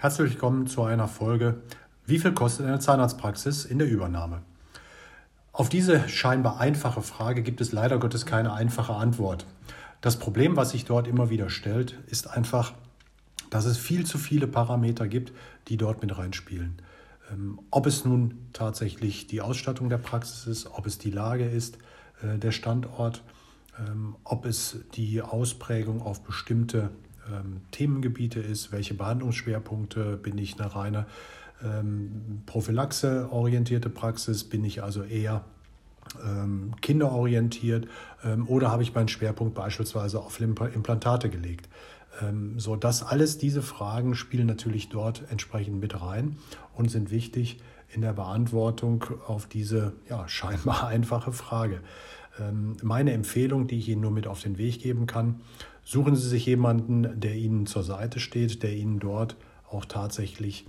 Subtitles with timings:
[0.00, 1.60] Herzlich willkommen zu einer Folge
[2.06, 4.40] Wie viel kostet eine Zahnarztpraxis in der Übernahme?
[5.52, 9.44] Auf diese scheinbar einfache Frage gibt es leider Gottes keine einfache Antwort.
[10.00, 12.72] Das Problem, was sich dort immer wieder stellt, ist einfach,
[13.50, 15.34] dass es viel zu viele Parameter gibt,
[15.68, 16.80] die dort mit reinspielen.
[17.30, 21.76] Ähm, ob es nun tatsächlich die Ausstattung der Praxis ist, ob es die Lage ist,
[22.22, 23.22] äh, der Standort,
[23.78, 26.88] ähm, ob es die Ausprägung auf bestimmte
[27.32, 31.06] ähm, Themengebiete ist, welche Behandlungsschwerpunkte, bin ich eine reine
[31.62, 35.44] ähm, Prophylaxe-orientierte Praxis, bin ich also eher
[36.24, 37.86] ähm, kinderorientiert
[38.24, 41.68] ähm, oder habe ich meinen Schwerpunkt beispielsweise auf Implantate gelegt.
[42.20, 46.36] Ähm, so, das alles, diese Fragen spielen natürlich dort entsprechend mit rein
[46.74, 47.60] und sind wichtig
[47.92, 51.80] in der Beantwortung auf diese ja, scheinbar einfache Frage.
[52.38, 55.40] Ähm, meine Empfehlung, die ich Ihnen nur mit auf den Weg geben kann,
[55.84, 59.36] suchen Sie sich jemanden, der Ihnen zur Seite steht, der Ihnen dort
[59.70, 60.66] auch tatsächlich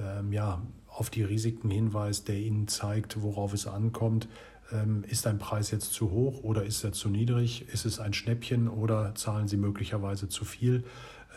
[0.00, 4.28] ähm, ja, auf die Risiken hinweist, der Ihnen zeigt, worauf es ankommt.
[4.70, 7.68] Ähm, ist ein Preis jetzt zu hoch oder ist er zu niedrig?
[7.72, 10.84] Ist es ein Schnäppchen oder zahlen Sie möglicherweise zu viel?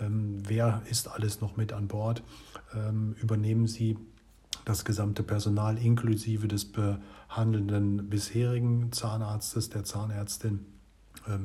[0.01, 2.23] Ähm, wer ist alles noch mit an Bord?
[2.73, 3.97] Ähm, übernehmen Sie
[4.65, 10.65] das gesamte Personal inklusive des behandelnden bisherigen Zahnarztes, der Zahnärztin,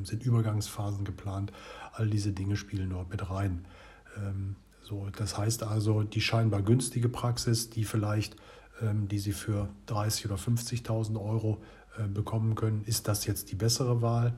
[0.03, 1.51] sind Übergangsphasen geplant.
[1.93, 3.65] All diese Dinge spielen dort mit rein.
[4.17, 8.35] Ähm, so, das heißt also, die scheinbar günstige Praxis, die vielleicht,
[8.81, 11.61] ähm, die Sie für 30.000 oder 50.000 Euro
[11.97, 14.33] äh, bekommen können, ist das jetzt die bessere Wahl?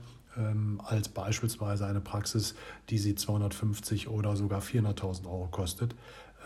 [0.78, 2.56] als beispielsweise eine Praxis,
[2.90, 5.94] die sie 250 oder sogar 400.000 Euro kostet.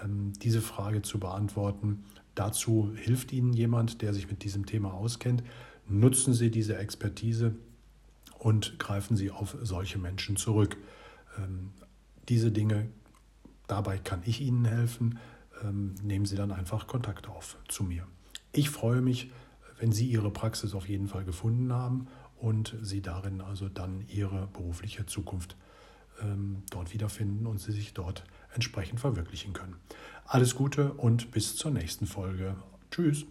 [0.05, 5.43] diese Frage zu beantworten, dazu hilft Ihnen jemand, der sich mit diesem Thema auskennt.
[5.89, 7.55] Nutzen Sie diese Expertise
[8.39, 10.77] und greifen Sie auf solche Menschen zurück.
[12.29, 12.89] diese Dinge
[13.69, 15.21] Dabei kann ich Ihnen helfen.
[15.63, 18.07] Ähm, nehmen Sie dann einfach Kontakt auf zu mir.
[18.51, 19.31] Ich freue mich,
[19.79, 24.49] wenn Sie Ihre Praxis auf jeden Fall gefunden haben und Sie darin also dann Ihre
[24.49, 25.57] berufliche Zukunft
[26.21, 28.25] ähm, dort wiederfinden und Sie sich dort
[28.55, 29.77] entsprechend verwirklichen können.
[30.25, 32.57] Alles Gute und bis zur nächsten Folge.
[32.91, 33.27] Tschüss.